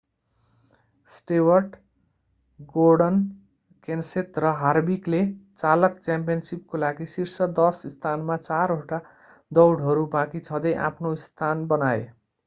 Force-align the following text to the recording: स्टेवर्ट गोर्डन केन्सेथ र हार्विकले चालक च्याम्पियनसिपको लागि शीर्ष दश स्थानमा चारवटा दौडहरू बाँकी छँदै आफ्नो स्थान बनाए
स्टेवर्ट 1.09 1.75
गोर्डन 2.69 3.19
केन्सेथ 3.87 4.39
र 4.39 4.53
हार्विकले 4.61 5.19
चालक 5.59 6.01
च्याम्पियनसिपको 6.01 6.81
लागि 6.83 7.09
शीर्ष 7.13 7.37
दश 7.55 7.83
स्थानमा 7.91 8.39
चारवटा 8.41 9.01
दौडहरू 9.51 10.07
बाँकी 10.11 10.43
छँदै 10.43 10.73
आफ्नो 10.83 11.13
स्थान 11.21 11.65
बनाए 11.67 12.05